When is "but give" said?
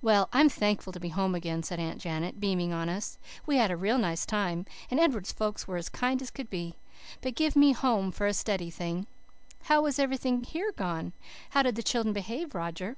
7.20-7.56